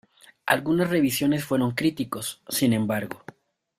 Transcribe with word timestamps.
Algunas 0.47 0.89
revisiones 0.89 1.45
fueron 1.45 1.73
críticos, 1.75 2.41
sin 2.49 2.73
embargo. 2.73 3.23